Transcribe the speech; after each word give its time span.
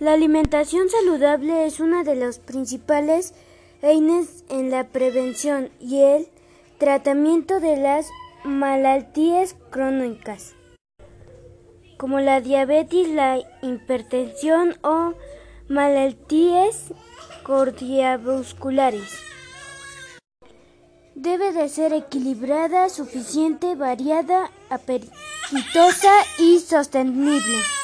La 0.00 0.14
alimentación 0.14 0.88
saludable 0.88 1.66
es 1.66 1.78
una 1.78 2.04
de 2.04 2.14
las 2.14 2.38
principales 2.38 3.34
eines 3.82 4.44
en 4.48 4.70
la 4.70 4.84
prevención 4.84 5.68
y 5.78 6.00
el 6.00 6.28
tratamiento 6.78 7.60
de 7.60 7.76
las 7.76 8.08
malalties 8.42 9.56
crónicas, 9.68 10.54
como 11.98 12.18
la 12.18 12.40
diabetes, 12.40 13.10
la 13.10 13.40
hipertensión 13.60 14.78
o 14.82 15.12
malalties 15.68 16.94
cardiovasculares. 17.44 19.18
Debe 21.14 21.52
de 21.52 21.68
ser 21.68 21.92
equilibrada, 21.92 22.88
suficiente, 22.88 23.74
variada, 23.74 24.50
apetitosa 24.70 26.14
y 26.38 26.58
sostenible. 26.58 27.79